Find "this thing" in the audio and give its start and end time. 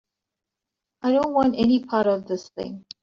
2.27-2.85